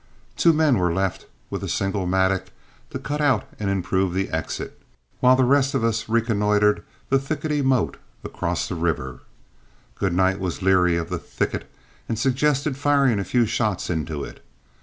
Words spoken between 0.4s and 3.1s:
men were left with a single mattock to